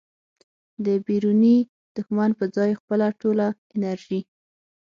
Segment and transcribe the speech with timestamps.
[0.85, 1.57] د بیروني
[1.95, 4.19] دښمن په ځای خپله ټوله انرژي